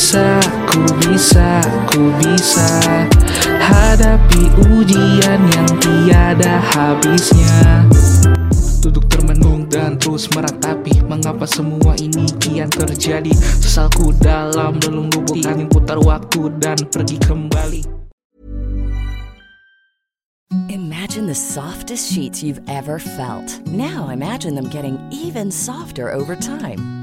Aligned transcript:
bisa, 0.00 0.40
ku 0.64 0.80
bisa, 1.04 1.60
ku 1.92 2.08
bisa 2.24 2.68
Hadapi 3.60 4.48
ujian 4.72 5.40
yang 5.52 5.68
tiada 5.76 6.56
habisnya 6.72 7.84
Duduk 8.80 9.04
termenung 9.12 9.68
dan 9.68 10.00
terus 10.00 10.32
meratapi 10.32 11.04
Mengapa 11.04 11.44
semua 11.44 12.00
ini 12.00 12.32
kian 12.40 12.72
terjadi 12.72 13.28
Sesalku 13.60 14.16
dalam 14.16 14.80
relung 14.80 15.12
lubuk 15.12 15.36
angin 15.44 15.68
putar 15.68 16.00
waktu 16.00 16.48
dan 16.56 16.80
pergi 16.88 17.20
kembali 17.20 17.84
Imagine 20.72 21.28
the 21.28 21.36
softest 21.36 22.08
sheets 22.08 22.42
you've 22.42 22.62
ever 22.66 22.98
felt. 22.98 23.60
Now 23.68 24.10
imagine 24.10 24.54
them 24.54 24.70
getting 24.70 24.98
even 25.10 25.50
softer 25.50 26.10
over 26.10 26.34
time. 26.34 26.99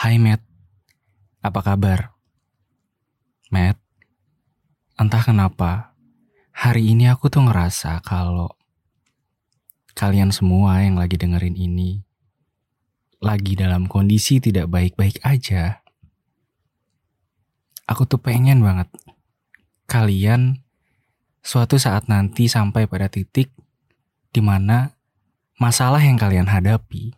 Hai 0.00 0.16
Matt, 0.16 0.40
apa 1.44 1.60
kabar? 1.60 2.16
Matt, 3.52 3.76
entah 4.96 5.20
kenapa 5.20 5.92
hari 6.56 6.96
ini 6.96 7.04
aku 7.04 7.28
tuh 7.28 7.44
ngerasa 7.44 8.00
kalau 8.00 8.48
kalian 9.92 10.32
semua 10.32 10.80
yang 10.80 10.96
lagi 10.96 11.20
dengerin 11.20 11.52
ini 11.52 12.00
lagi 13.20 13.52
dalam 13.52 13.84
kondisi 13.92 14.40
tidak 14.40 14.72
baik-baik 14.72 15.20
aja. 15.20 15.84
Aku 17.84 18.08
tuh 18.08 18.24
pengen 18.24 18.64
banget 18.64 18.88
kalian 19.84 20.64
suatu 21.44 21.76
saat 21.76 22.08
nanti 22.08 22.48
sampai 22.48 22.88
pada 22.88 23.12
titik 23.12 23.52
di 24.32 24.40
mana 24.40 24.96
masalah 25.60 26.00
yang 26.00 26.16
kalian 26.16 26.48
hadapi, 26.48 27.12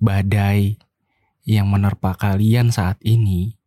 badai 0.00 0.80
yang 1.42 1.66
menerpa 1.66 2.14
kalian 2.14 2.70
saat 2.70 2.98
ini 3.02 3.58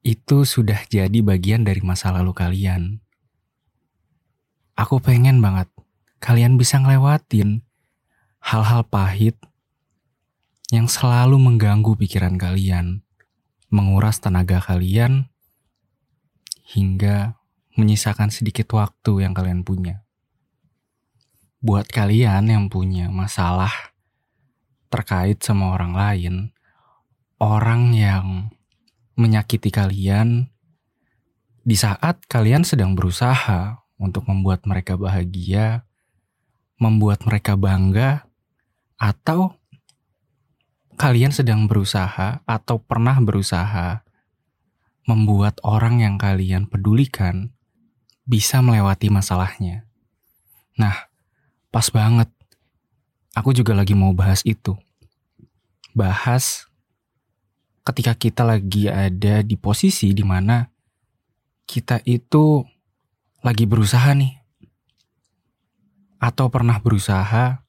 itu 0.00 0.48
sudah 0.48 0.88
jadi 0.88 1.20
bagian 1.20 1.66
dari 1.66 1.84
masa 1.84 2.08
lalu 2.14 2.32
kalian. 2.32 3.04
Aku 4.78 4.96
pengen 4.96 5.44
banget 5.44 5.68
kalian 6.24 6.56
bisa 6.56 6.80
ngelewatin 6.80 7.60
hal-hal 8.40 8.86
pahit 8.88 9.36
yang 10.72 10.88
selalu 10.88 11.36
mengganggu 11.36 11.92
pikiran 11.98 12.40
kalian, 12.40 13.04
menguras 13.68 14.22
tenaga 14.22 14.62
kalian, 14.62 15.28
hingga 16.64 17.36
menyisakan 17.74 18.30
sedikit 18.30 18.70
waktu 18.78 19.26
yang 19.26 19.34
kalian 19.34 19.66
punya. 19.66 20.06
Buat 21.60 21.92
kalian 21.92 22.48
yang 22.48 22.64
punya 22.72 23.12
masalah 23.12 23.89
terkait 24.90 25.38
sama 25.40 25.72
orang 25.72 25.94
lain, 25.94 26.34
orang 27.38 27.94
yang 27.94 28.26
menyakiti 29.14 29.70
kalian 29.70 30.50
di 31.62 31.76
saat 31.78 32.24
kalian 32.26 32.66
sedang 32.66 32.98
berusaha 32.98 33.86
untuk 34.00 34.26
membuat 34.26 34.66
mereka 34.66 34.98
bahagia, 34.98 35.86
membuat 36.80 37.22
mereka 37.28 37.54
bangga, 37.54 38.26
atau 39.00 39.56
kalian 41.00 41.32
sedang 41.32 41.64
berusaha 41.64 42.44
atau 42.44 42.76
pernah 42.76 43.16
berusaha 43.16 44.04
membuat 45.08 45.56
orang 45.64 46.04
yang 46.04 46.20
kalian 46.20 46.68
pedulikan 46.68 47.56
bisa 48.28 48.60
melewati 48.60 49.08
masalahnya. 49.08 49.88
Nah, 50.76 51.08
pas 51.72 51.88
banget 51.88 52.28
Aku 53.34 53.54
juga 53.54 53.76
lagi 53.76 53.94
mau 53.94 54.10
bahas 54.10 54.42
itu. 54.42 54.74
Bahas 55.94 56.66
ketika 57.86 58.14
kita 58.14 58.42
lagi 58.42 58.90
ada 58.90 59.42
di 59.42 59.54
posisi 59.54 60.10
di 60.10 60.26
mana 60.26 60.66
kita 61.66 62.02
itu 62.02 62.66
lagi 63.46 63.64
berusaha 63.70 64.10
nih. 64.14 64.34
Atau 66.20 66.50
pernah 66.52 66.82
berusaha 66.82 67.62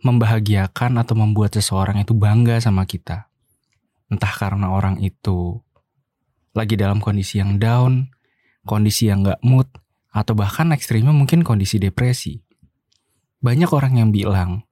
membahagiakan 0.00 0.96
atau 1.02 1.14
membuat 1.18 1.52
seseorang 1.58 2.00
itu 2.00 2.16
bangga 2.16 2.62
sama 2.62 2.88
kita. 2.88 3.28
Entah 4.08 4.32
karena 4.32 4.72
orang 4.72 5.02
itu 5.04 5.60
lagi 6.56 6.74
dalam 6.74 6.98
kondisi 6.98 7.38
yang 7.38 7.60
down, 7.60 8.10
kondisi 8.64 9.06
yang 9.12 9.22
gak 9.22 9.42
mood, 9.44 9.68
atau 10.10 10.34
bahkan 10.34 10.72
ekstrimnya 10.74 11.14
mungkin 11.14 11.46
kondisi 11.46 11.78
depresi. 11.78 12.42
Banyak 13.44 13.70
orang 13.70 14.00
yang 14.00 14.10
bilang, 14.10 14.66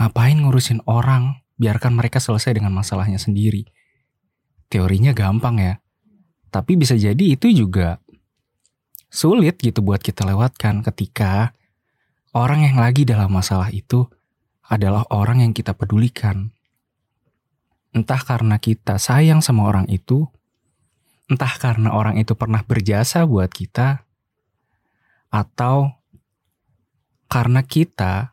Ngapain 0.00 0.40
ngurusin 0.40 0.80
orang? 0.88 1.44
Biarkan 1.60 1.92
mereka 1.92 2.24
selesai 2.24 2.56
dengan 2.56 2.72
masalahnya 2.72 3.20
sendiri. 3.20 3.68
Teorinya 4.72 5.12
gampang 5.12 5.60
ya. 5.60 5.74
Tapi 6.48 6.80
bisa 6.80 6.96
jadi 6.96 7.20
itu 7.20 7.52
juga 7.52 8.00
sulit 9.12 9.60
gitu 9.60 9.84
buat 9.84 10.00
kita 10.00 10.24
lewatkan 10.24 10.80
ketika 10.80 11.52
orang 12.32 12.64
yang 12.64 12.80
lagi 12.80 13.04
dalam 13.04 13.28
masalah 13.28 13.68
itu 13.68 14.08
adalah 14.64 15.04
orang 15.12 15.44
yang 15.44 15.52
kita 15.52 15.76
pedulikan. 15.76 16.48
Entah 17.92 18.22
karena 18.24 18.56
kita 18.56 18.96
sayang 18.96 19.44
sama 19.44 19.68
orang 19.68 19.84
itu, 19.92 20.30
entah 21.28 21.50
karena 21.60 21.92
orang 21.92 22.16
itu 22.16 22.38
pernah 22.38 22.62
berjasa 22.62 23.26
buat 23.26 23.50
kita, 23.50 24.06
atau 25.28 25.90
karena 27.26 27.66
kita 27.66 28.32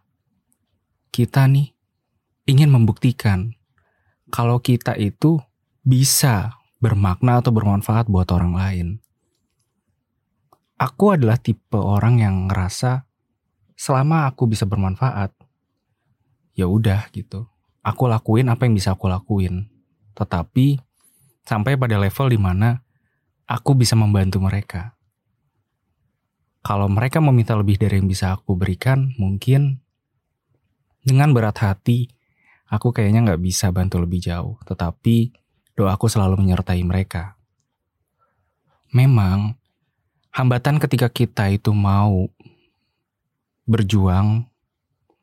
kita 1.17 1.49
nih 1.49 1.73
ingin 2.45 2.69
membuktikan 2.69 3.57
kalau 4.29 4.61
kita 4.61 4.93
itu 4.93 5.41
bisa 5.81 6.61
bermakna 6.77 7.41
atau 7.41 7.49
bermanfaat 7.49 8.05
buat 8.05 8.29
orang 8.29 8.53
lain. 8.53 8.87
Aku 10.77 11.17
adalah 11.17 11.41
tipe 11.41 11.73
orang 11.73 12.21
yang 12.21 12.45
ngerasa 12.45 13.09
selama 13.73 14.29
aku 14.29 14.45
bisa 14.45 14.69
bermanfaat, 14.69 15.33
ya 16.53 16.69
udah 16.69 17.09
gitu. 17.09 17.49
Aku 17.81 18.05
lakuin 18.05 18.53
apa 18.53 18.69
yang 18.69 18.77
bisa 18.77 18.93
aku 18.93 19.09
lakuin. 19.09 19.65
Tetapi 20.13 20.77
sampai 21.49 21.81
pada 21.81 21.97
level 21.97 22.29
di 22.29 22.37
mana 22.37 22.77
aku 23.49 23.73
bisa 23.73 23.97
membantu 23.97 24.37
mereka. 24.37 24.93
Kalau 26.61 26.85
mereka 26.85 27.17
meminta 27.25 27.57
lebih 27.57 27.81
dari 27.81 27.97
yang 27.97 28.05
bisa 28.05 28.37
aku 28.37 28.53
berikan, 28.53 29.17
mungkin 29.17 29.86
dengan 31.07 31.31
berat 31.31 31.63
hati, 31.63 32.11
aku 32.67 32.91
kayaknya 32.91 33.23
nggak 33.23 33.39
bisa 33.39 33.71
bantu 33.71 34.03
lebih 34.03 34.19
jauh, 34.19 34.59
tetapi 34.67 35.31
doaku 35.79 36.11
selalu 36.11 36.43
menyertai 36.43 36.83
mereka. 36.83 37.39
Memang, 38.91 39.55
hambatan 40.35 40.83
ketika 40.83 41.07
kita 41.07 41.47
itu 41.47 41.71
mau 41.71 42.27
berjuang, 43.63 44.51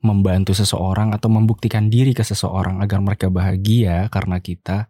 membantu 0.00 0.56
seseorang 0.56 1.12
atau 1.12 1.28
membuktikan 1.28 1.92
diri 1.92 2.16
ke 2.16 2.24
seseorang 2.24 2.80
agar 2.80 3.04
mereka 3.04 3.28
bahagia 3.28 4.08
karena 4.08 4.40
kita, 4.40 4.88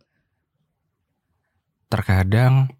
terkadang 1.90 2.70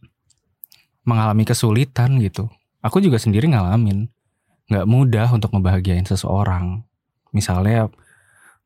mengalami 1.03 1.43
kesulitan 1.43 2.19
gitu. 2.23 2.47
Aku 2.79 3.03
juga 3.03 3.19
sendiri 3.19 3.51
ngalamin. 3.51 4.07
Gak 4.71 4.89
mudah 4.89 5.29
untuk 5.31 5.55
ngebahagiain 5.55 6.09
seseorang. 6.09 6.83
Misalnya 7.31 7.93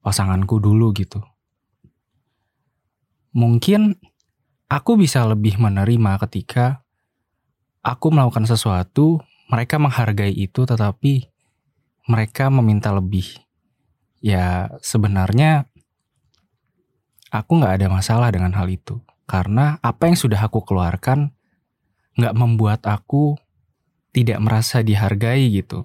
pasanganku 0.02 0.58
dulu 0.62 0.94
gitu. 0.94 1.20
Mungkin 3.36 3.94
aku 4.68 4.98
bisa 4.98 5.24
lebih 5.28 5.60
menerima 5.60 6.18
ketika 6.26 6.82
aku 7.84 8.12
melakukan 8.12 8.44
sesuatu, 8.48 9.22
mereka 9.48 9.80
menghargai 9.80 10.32
itu 10.32 10.64
tetapi 10.68 11.28
mereka 12.08 12.48
meminta 12.48 12.92
lebih. 12.92 13.26
Ya 14.18 14.72
sebenarnya 14.82 15.68
aku 17.30 17.60
nggak 17.60 17.80
ada 17.80 17.86
masalah 17.92 18.28
dengan 18.32 18.52
hal 18.56 18.68
itu. 18.68 19.00
Karena 19.28 19.76
apa 19.84 20.08
yang 20.08 20.16
sudah 20.16 20.40
aku 20.40 20.64
keluarkan 20.64 21.36
nggak 22.16 22.34
membuat 22.34 22.80
aku 22.88 23.36
tidak 24.10 24.40
merasa 24.40 24.80
dihargai 24.80 25.52
gitu. 25.52 25.84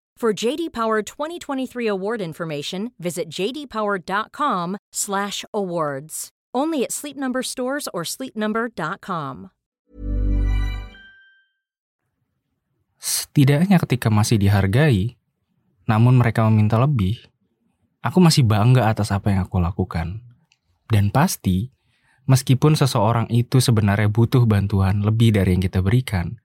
For 0.21 0.37
JD 0.37 0.69
Power 0.69 1.01
2023 1.01 1.89
award 1.89 2.21
information, 2.21 2.93
visit 3.01 3.25
jdpower.com/awards. 3.33 6.13
Only 6.53 6.85
at 6.85 6.93
Sleep 6.93 7.17
Number 7.17 7.41
stores 7.41 7.89
or 7.89 8.05
sleepnumber.com. 8.05 9.49
Setidaknya 13.01 13.81
ketika 13.81 14.13
masih 14.13 14.37
dihargai, 14.37 15.17
namun 15.89 16.21
mereka 16.21 16.45
meminta 16.45 16.77
lebih, 16.77 17.17
aku 18.05 18.21
masih 18.21 18.45
bangga 18.45 18.93
atas 18.93 19.09
apa 19.09 19.33
yang 19.33 19.49
aku 19.49 19.57
lakukan. 19.57 20.21
Dan 20.85 21.09
pasti, 21.09 21.73
meskipun 22.29 22.77
seseorang 22.77 23.25
itu 23.33 23.57
sebenarnya 23.57 24.13
butuh 24.13 24.45
bantuan 24.45 25.01
lebih 25.01 25.33
dari 25.33 25.57
yang 25.57 25.65
kita 25.65 25.81
berikan, 25.81 26.37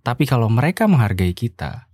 tapi 0.00 0.24
kalau 0.24 0.48
mereka 0.48 0.88
menghargai 0.88 1.36
kita, 1.36 1.92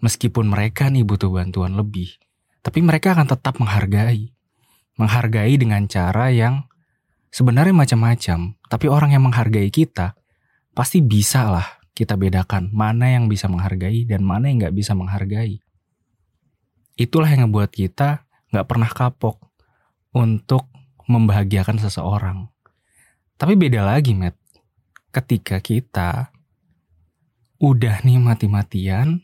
meskipun 0.00 0.48
mereka 0.48 0.88
nih 0.88 1.04
butuh 1.04 1.32
bantuan 1.32 1.76
lebih, 1.76 2.16
tapi 2.60 2.84
mereka 2.84 3.16
akan 3.16 3.28
tetap 3.28 3.56
menghargai. 3.60 4.32
Menghargai 5.00 5.56
dengan 5.56 5.88
cara 5.88 6.28
yang 6.28 6.68
sebenarnya 7.32 7.72
macam-macam, 7.72 8.58
tapi 8.68 8.86
orang 8.90 9.16
yang 9.16 9.24
menghargai 9.24 9.72
kita 9.72 10.12
pasti 10.76 11.00
bisa 11.00 11.48
lah 11.48 11.68
kita 11.96 12.16
bedakan 12.16 12.72
mana 12.72 13.12
yang 13.12 13.28
bisa 13.28 13.44
menghargai 13.48 14.08
dan 14.08 14.24
mana 14.24 14.48
yang 14.48 14.64
nggak 14.64 14.76
bisa 14.76 14.96
menghargai. 14.96 15.60
Itulah 16.96 17.28
yang 17.28 17.48
ngebuat 17.48 17.72
kita 17.72 18.24
nggak 18.52 18.66
pernah 18.68 18.90
kapok 18.92 19.40
untuk 20.16 20.68
membahagiakan 21.08 21.80
seseorang. 21.80 22.48
Tapi 23.40 23.56
beda 23.56 23.84
lagi, 23.84 24.12
Matt. 24.12 24.36
Ketika 25.10 25.58
kita 25.58 26.30
udah 27.60 28.00
nih 28.06 28.20
mati-matian 28.20 29.20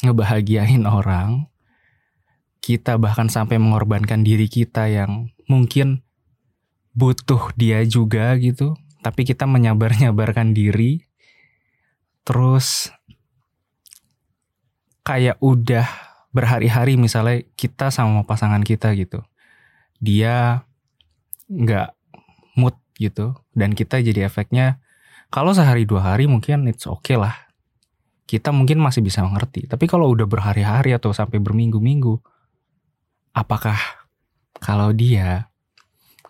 ngebahagiain 0.00 0.88
orang, 0.88 1.48
kita 2.60 3.00
bahkan 3.00 3.28
sampai 3.32 3.56
mengorbankan 3.56 4.20
diri 4.20 4.48
kita 4.48 4.88
yang 4.88 5.32
mungkin 5.48 6.04
butuh 6.92 7.52
dia 7.56 7.84
juga 7.88 8.36
gitu, 8.36 8.76
tapi 9.00 9.24
kita 9.24 9.48
menyabar-nyabarkan 9.48 10.52
diri, 10.52 11.04
terus 12.24 12.92
kayak 15.04 15.40
udah 15.40 15.88
berhari-hari 16.30 16.94
misalnya 16.94 17.42
kita 17.58 17.88
sama 17.90 18.22
pasangan 18.22 18.62
kita 18.62 18.92
gitu, 18.94 19.24
dia 19.98 20.62
nggak 21.50 21.96
mood 22.54 22.76
gitu, 23.00 23.34
dan 23.56 23.72
kita 23.72 23.98
jadi 24.04 24.28
efeknya 24.28 24.78
kalau 25.32 25.56
sehari 25.56 25.88
dua 25.88 26.14
hari 26.14 26.28
mungkin 26.28 26.68
it's 26.68 26.86
okay 26.86 27.16
lah 27.18 27.49
kita 28.30 28.54
mungkin 28.54 28.78
masih 28.78 29.02
bisa 29.02 29.26
mengerti. 29.26 29.66
Tapi 29.66 29.90
kalau 29.90 30.06
udah 30.06 30.22
berhari-hari 30.22 30.94
atau 30.94 31.10
sampai 31.10 31.42
berminggu-minggu, 31.42 32.14
apakah 33.34 33.74
kalau 34.62 34.94
dia 34.94 35.50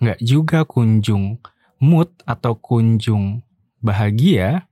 nggak 0.00 0.16
juga 0.24 0.64
kunjung 0.64 1.36
mood 1.76 2.08
atau 2.24 2.56
kunjung 2.56 3.44
bahagia, 3.84 4.64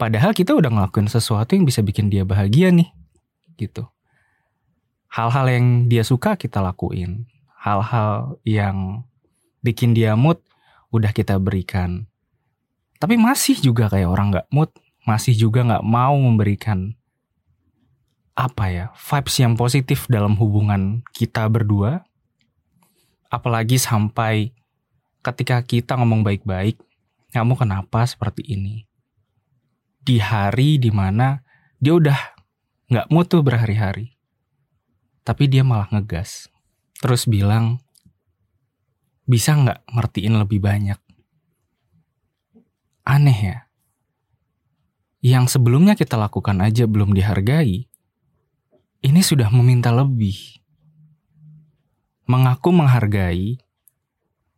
padahal 0.00 0.32
kita 0.32 0.56
udah 0.56 0.72
ngelakuin 0.72 1.12
sesuatu 1.12 1.52
yang 1.52 1.68
bisa 1.68 1.84
bikin 1.84 2.08
dia 2.08 2.24
bahagia 2.24 2.72
nih, 2.72 2.88
gitu. 3.60 3.84
Hal-hal 5.12 5.52
yang 5.52 5.66
dia 5.92 6.00
suka 6.00 6.40
kita 6.40 6.64
lakuin, 6.64 7.28
hal-hal 7.60 8.40
yang 8.48 9.04
bikin 9.60 9.92
dia 9.92 10.16
mood 10.16 10.40
udah 10.96 11.12
kita 11.12 11.36
berikan. 11.36 12.08
Tapi 12.96 13.20
masih 13.20 13.60
juga 13.60 13.92
kayak 13.92 14.08
orang 14.08 14.32
nggak 14.32 14.48
mood, 14.48 14.72
masih 15.02 15.34
juga 15.34 15.66
nggak 15.66 15.84
mau 15.86 16.14
memberikan 16.14 16.94
apa 18.32 18.64
ya 18.72 18.86
vibes 18.96 19.36
yang 19.36 19.54
positif 19.58 20.08
dalam 20.08 20.38
hubungan 20.38 21.04
kita 21.12 21.46
berdua. 21.50 22.06
Apalagi 23.32 23.80
sampai 23.80 24.52
ketika 25.24 25.64
kita 25.64 25.96
ngomong 25.96 26.20
baik-baik 26.20 26.76
kamu 27.32 27.56
kenapa 27.56 28.04
seperti 28.04 28.44
ini? 28.44 28.84
Di 30.02 30.20
hari 30.20 30.76
di 30.76 30.92
mana 30.92 31.40
dia 31.80 31.96
udah 31.96 32.20
nggak 32.92 33.08
mutu 33.08 33.40
berhari-hari 33.40 34.12
tapi 35.22 35.48
dia 35.48 35.62
malah 35.62 35.88
ngegas. 35.90 36.50
Terus 36.98 37.26
bilang 37.26 37.82
bisa 39.24 39.54
nggak 39.56 39.86
ngertiin 39.90 40.34
lebih 40.38 40.60
banyak? 40.60 40.98
Aneh 43.02 43.38
ya 43.38 43.71
yang 45.22 45.46
sebelumnya 45.46 45.94
kita 45.94 46.18
lakukan 46.18 46.58
aja 46.58 46.82
belum 46.90 47.14
dihargai, 47.14 47.86
ini 49.06 49.20
sudah 49.22 49.54
meminta 49.54 49.94
lebih. 49.94 50.58
Mengaku 52.26 52.74
menghargai, 52.74 53.62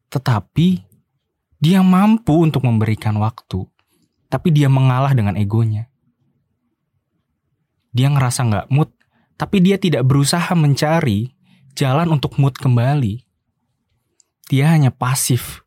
tetapi 0.08 0.80
dia 1.60 1.84
mampu 1.84 2.40
untuk 2.40 2.64
memberikan 2.64 3.12
waktu, 3.20 3.68
tapi 4.32 4.48
dia 4.56 4.72
mengalah 4.72 5.12
dengan 5.12 5.36
egonya. 5.36 5.92
Dia 7.92 8.08
ngerasa 8.08 8.40
nggak 8.48 8.66
mood, 8.72 8.88
tapi 9.36 9.60
dia 9.60 9.76
tidak 9.76 10.08
berusaha 10.08 10.48
mencari 10.56 11.28
jalan 11.76 12.08
untuk 12.08 12.40
mood 12.40 12.56
kembali. 12.56 13.20
Dia 14.48 14.72
hanya 14.72 14.88
pasif, 14.88 15.60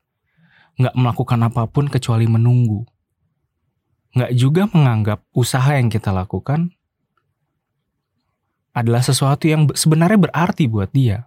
nggak 0.81 0.97
melakukan 0.97 1.39
apa 1.45 1.69
pun 1.69 1.85
kecuali 1.85 2.25
menunggu 2.25 2.96
nggak 4.15 4.31
juga 4.37 4.69
menganggap 4.71 5.23
usaha 5.35 5.73
yang 5.75 5.91
kita 5.91 6.13
lakukan 6.13 6.71
adalah 8.77 9.01
sesuatu 9.01 9.49
yang 9.49 9.65
sebenarnya 9.73 10.29
berarti 10.29 10.69
buat 10.69 10.93
dia. 10.93 11.25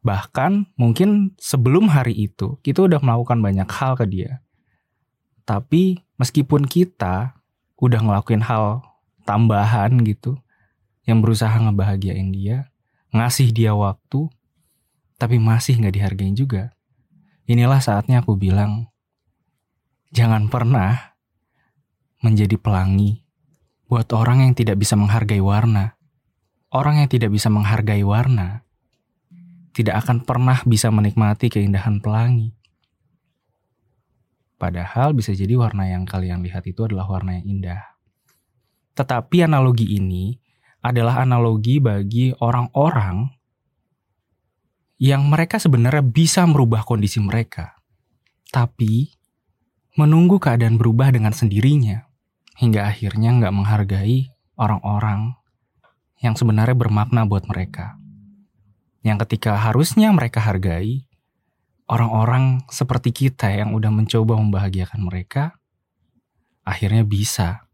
Bahkan 0.00 0.78
mungkin 0.80 1.36
sebelum 1.36 1.92
hari 1.92 2.16
itu 2.16 2.56
kita 2.64 2.86
udah 2.88 3.02
melakukan 3.04 3.44
banyak 3.44 3.68
hal 3.68 3.92
ke 3.98 4.08
dia. 4.08 4.40
Tapi 5.44 6.00
meskipun 6.16 6.64
kita 6.64 7.36
udah 7.76 8.00
ngelakuin 8.00 8.40
hal 8.40 8.80
tambahan 9.28 10.00
gitu 10.06 10.40
yang 11.04 11.20
berusaha 11.20 11.52
ngebahagiain 11.52 12.32
dia, 12.32 12.72
ngasih 13.12 13.52
dia 13.52 13.76
waktu, 13.76 14.26
tapi 15.20 15.36
masih 15.36 15.78
nggak 15.78 15.94
dihargain 15.94 16.34
juga. 16.34 16.74
Inilah 17.46 17.78
saatnya 17.78 18.24
aku 18.24 18.34
bilang, 18.34 18.90
jangan 20.10 20.50
pernah 20.50 21.15
menjadi 22.20 22.56
pelangi 22.56 23.26
buat 23.86 24.10
orang 24.14 24.50
yang 24.50 24.52
tidak 24.54 24.82
bisa 24.82 24.98
menghargai 24.98 25.42
warna. 25.42 25.94
Orang 26.74 26.98
yang 26.98 27.08
tidak 27.08 27.30
bisa 27.30 27.46
menghargai 27.46 28.02
warna 28.02 28.66
tidak 29.76 30.00
akan 30.04 30.24
pernah 30.24 30.64
bisa 30.64 30.88
menikmati 30.88 31.52
keindahan 31.52 32.00
pelangi. 32.00 32.56
Padahal 34.56 35.12
bisa 35.12 35.36
jadi 35.36 35.52
warna 35.52 35.84
yang 35.92 36.08
kalian 36.08 36.40
lihat 36.40 36.64
itu 36.64 36.88
adalah 36.88 37.04
warna 37.04 37.36
yang 37.36 37.60
indah. 37.60 37.84
Tetapi 38.96 39.44
analogi 39.44 40.00
ini 40.00 40.32
adalah 40.80 41.20
analogi 41.20 41.76
bagi 41.76 42.32
orang-orang 42.40 43.28
yang 44.96 45.28
mereka 45.28 45.60
sebenarnya 45.60 46.00
bisa 46.00 46.48
merubah 46.48 46.80
kondisi 46.80 47.20
mereka, 47.20 47.76
tapi 48.48 49.12
menunggu 50.00 50.40
keadaan 50.40 50.80
berubah 50.80 51.12
dengan 51.12 51.36
sendirinya 51.36 52.05
hingga 52.56 52.88
akhirnya 52.88 53.36
nggak 53.36 53.54
menghargai 53.54 54.32
orang-orang 54.56 55.36
yang 56.24 56.34
sebenarnya 56.34 56.72
bermakna 56.72 57.28
buat 57.28 57.44
mereka. 57.44 58.00
Yang 59.04 59.28
ketika 59.28 59.60
harusnya 59.60 60.10
mereka 60.10 60.40
hargai, 60.40 61.04
orang-orang 61.86 62.64
seperti 62.72 63.12
kita 63.12 63.52
yang 63.52 63.76
udah 63.76 63.92
mencoba 63.92 64.40
membahagiakan 64.40 65.04
mereka, 65.04 65.60
akhirnya 66.66 67.06
bisa 67.06 67.68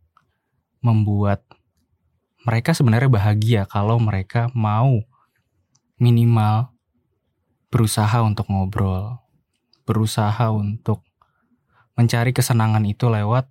membuat 0.83 1.47
mereka 2.43 2.75
sebenarnya 2.75 3.09
bahagia 3.09 3.63
kalau 3.71 4.03
mereka 4.03 4.51
mau 4.53 4.99
minimal 5.97 6.75
berusaha 7.71 8.19
untuk 8.21 8.51
ngobrol, 8.51 9.23
berusaha 9.87 10.51
untuk 10.51 11.07
mencari 11.95 12.35
kesenangan 12.35 12.83
itu 12.83 13.07
lewat 13.07 13.47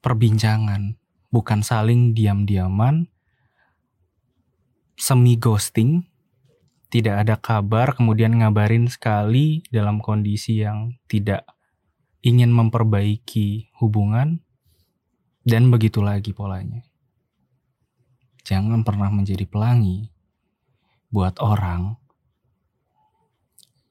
perbincangan, 0.00 0.96
bukan 1.32 1.60
saling 1.60 2.12
diam-diaman, 2.16 3.08
semi 4.96 5.36
ghosting, 5.36 6.08
tidak 6.90 7.24
ada 7.24 7.36
kabar, 7.38 7.94
kemudian 7.94 8.36
ngabarin 8.36 8.90
sekali 8.90 9.62
dalam 9.70 10.02
kondisi 10.02 10.60
yang 10.60 10.98
tidak 11.06 11.46
ingin 12.20 12.52
memperbaiki 12.52 13.72
hubungan, 13.80 14.42
dan 15.46 15.72
begitu 15.72 16.04
lagi 16.04 16.36
polanya. 16.36 16.84
Jangan 18.44 18.82
pernah 18.82 19.08
menjadi 19.08 19.46
pelangi 19.46 20.10
buat 21.08 21.38
orang 21.38 21.96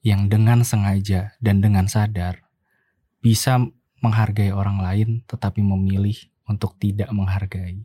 yang 0.00 0.32
dengan 0.32 0.64
sengaja 0.64 1.36
dan 1.44 1.60
dengan 1.60 1.84
sadar 1.84 2.48
bisa 3.20 3.60
menghargai 4.00 4.52
orang 4.52 4.80
lain 4.80 5.20
tetapi 5.28 5.60
memilih 5.60 6.16
untuk 6.48 6.74
tidak 6.80 7.08
menghargai. 7.12 7.84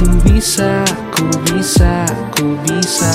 Aku 0.00 0.06
bisa, 0.24 0.80
ku 1.12 1.28
bisa, 1.44 2.08
ku 2.32 2.56
bisa 2.64 3.12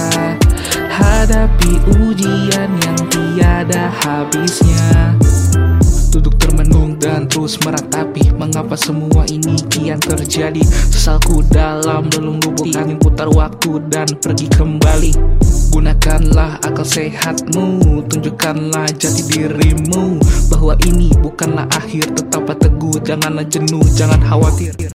Hadapi 0.96 1.82
ujian 2.00 2.72
yang 2.86 3.00
tiada 3.10 3.89
habisnya. 3.89 5.18
Duduk 6.13 6.39
termenung 6.39 6.96
dan 6.96 7.27
terus 7.27 7.60
meratapi 7.60 8.32
Mengapa 8.39 8.80
semua 8.80 9.27
ini 9.27 9.60
kian 9.68 10.00
terjadi. 10.00 10.63
Sesalku 10.63 11.44
dalam 11.50 12.08
belum 12.08 12.39
lubuk 12.39 12.72
angin 12.77 13.01
putar 13.01 13.27
waktu 13.27 13.84
dan 13.92 14.08
pergi 14.22 14.48
kembali. 14.54 15.12
Gunakanlah 15.75 16.63
akal 16.63 16.88
sehatmu 16.88 18.08
Tunjukkanlah 18.08 18.88
jati 18.96 19.27
dirimu 19.27 20.24
Bahwa 20.48 20.80
ini 20.88 21.12
bukanlah 21.20 21.68
akhir. 21.75 22.15
Tetaplah 22.15 22.56
teguh, 22.56 23.01
janganlah 23.04 23.44
jenuh, 23.44 23.84
jangan 23.92 24.24
khawatir 24.24 24.95